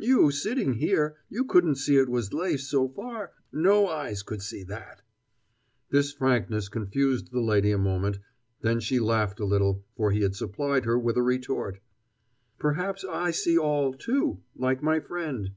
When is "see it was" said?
1.76-2.32